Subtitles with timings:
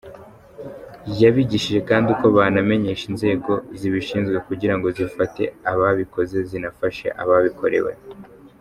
[1.21, 7.91] Yabigishije kandi uko banamenyesha inzego zibishinzwe kugira ngo zifate ababikoze zinafashe ababikorewe.